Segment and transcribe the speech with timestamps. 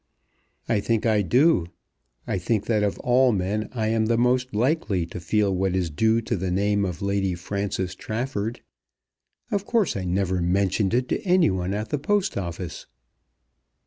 [0.67, 1.67] "I think I do.
[2.25, 5.91] I think that of all men I am the most likely to feel what is
[5.91, 8.61] due to the name of Lady Frances Trafford.
[9.51, 12.87] Of course I never mentioned it to any one at the Post Office."